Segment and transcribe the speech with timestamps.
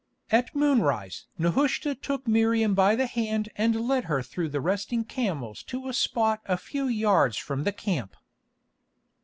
[0.31, 5.61] At moonrise Nehushta took Miriam by the hand and led her through the resting camels
[5.65, 8.15] to a spot a few yards from the camp.